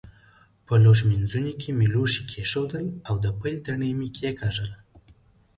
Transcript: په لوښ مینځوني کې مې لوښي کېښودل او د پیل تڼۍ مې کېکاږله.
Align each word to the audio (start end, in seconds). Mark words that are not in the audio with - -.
په 0.65 0.73
لوښ 0.83 0.99
مینځوني 1.09 1.53
کې 1.61 1.69
مې 1.77 1.87
لوښي 1.93 2.23
کېښودل 2.31 2.85
او 3.07 3.15
د 3.23 3.25
پیل 3.39 3.57
تڼۍ 3.65 3.91
مې 3.99 4.07
کېکاږله. 4.15 4.77